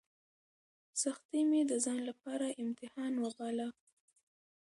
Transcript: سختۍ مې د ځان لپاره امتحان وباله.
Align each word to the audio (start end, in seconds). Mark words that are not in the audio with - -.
سختۍ 1.01 1.41
مې 1.49 1.61
د 1.71 1.73
ځان 1.85 1.99
لپاره 2.09 2.47
امتحان 2.63 3.13
وباله. 3.23 3.67